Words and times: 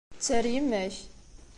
Tter 0.17 0.45
yemma-k. 0.53 0.95